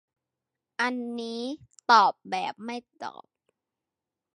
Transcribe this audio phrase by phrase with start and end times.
[0.81, 1.41] อันนี้
[1.91, 3.25] ตอบแบบไม่ตอบ